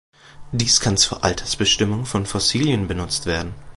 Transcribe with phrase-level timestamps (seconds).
[0.51, 3.53] Dies kann zur Altersbestimmung von Fossilien benutzt werden.